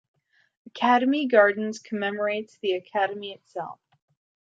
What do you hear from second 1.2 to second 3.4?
Gardens commemorates the Academy